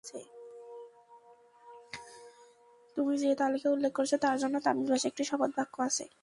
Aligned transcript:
তুমি 2.97 3.13
যে 3.17 3.29
তালিকা 3.35 3.67
উল্লেখ 3.69 3.91
করেছ, 3.93 4.13
তার 4.15 4.35
জন্য 4.37 4.55
তামিল 4.59 4.87
ভাষায় 4.91 5.09
একটা 5.11 5.23
শপথ 5.23 5.51
বাক্য 5.57 5.75
আছে। 5.81 6.05